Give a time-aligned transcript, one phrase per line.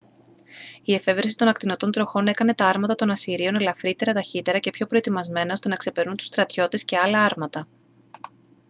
[0.83, 5.53] η εφεύρεση των ακτινωτών τροχών έκανε τα άρματα των ασσυρίων ελαφρύτερα ταχύτερα και πιο προετοιμασμένα
[5.53, 7.67] ώστε να ξεπερνούν τους στρατιώτες και άλλα άρματα